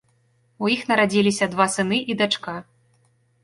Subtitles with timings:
[0.65, 2.59] У іх нарадзіліся два сыны і дачка.